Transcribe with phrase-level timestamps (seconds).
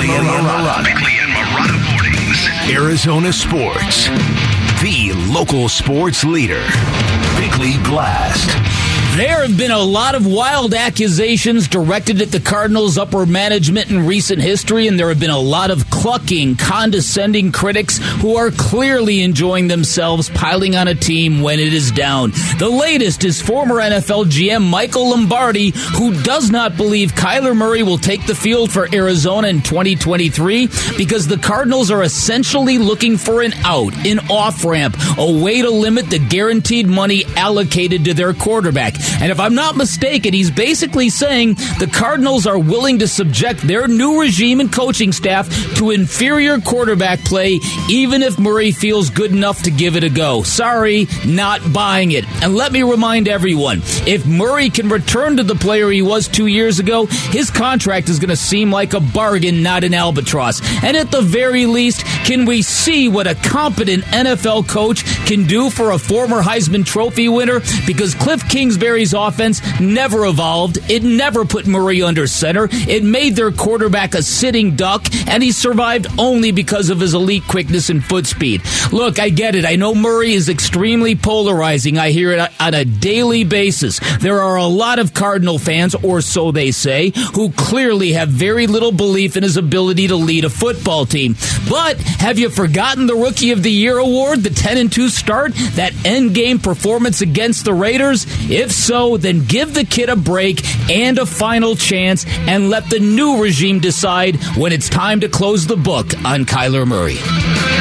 [0.00, 0.84] Bickley and Marotta.
[0.84, 2.48] Bickley and Marotta mornings.
[2.74, 4.08] Arizona Sports,
[4.80, 6.64] the local sports leader.
[7.40, 8.50] Blast.
[9.16, 14.06] There have been a lot of wild accusations directed at the Cardinals' upper management in
[14.06, 19.20] recent history, and there have been a lot of clucking, condescending critics who are clearly
[19.22, 22.30] enjoying themselves piling on a team when it is down.
[22.58, 27.98] The latest is former NFL GM Michael Lombardi, who does not believe Kyler Murray will
[27.98, 33.52] take the field for Arizona in 2023 because the Cardinals are essentially looking for an
[33.64, 38.94] out, an off ramp, a way to limit the guaranteed money allocated to their quarterback.
[39.20, 43.88] And if I'm not mistaken, he's basically saying the Cardinals are willing to subject their
[43.88, 49.62] new regime and coaching staff to inferior quarterback play, even if Murray feels good enough
[49.62, 50.42] to give it a go.
[50.42, 52.24] Sorry, not buying it.
[52.42, 56.46] And let me remind everyone if Murray can return to the player he was two
[56.46, 60.60] years ago, his contract is going to seem like a bargain, not an albatross.
[60.82, 65.70] And at the very least, can we see what a competent NFL coach can do
[65.70, 67.60] for a former Heisman Trophy winner?
[67.86, 70.78] Because Cliff Kingsbury's offense never evolved.
[70.90, 72.68] It never put Murray under center.
[72.70, 77.44] It made their quarterback a sitting duck, and he survived only because of his elite
[77.48, 78.62] quickness and foot speed.
[78.92, 79.64] Look, I get it.
[79.64, 81.98] I know Murray is extremely polarizing.
[81.98, 84.00] I hear it on a daily basis.
[84.18, 88.66] There are a lot of Cardinal fans, or so they say, who clearly have very
[88.66, 91.36] little belief in his ability to lead a football team.
[91.68, 95.92] But have you forgotten the Rookie of the Year award, 10 and 2 start, that
[96.04, 98.26] end game performance against the Raiders?
[98.50, 103.00] If so, then give the kid a break and a final chance and let the
[103.00, 107.80] new regime decide when it's time to close the book on Kyler Murray.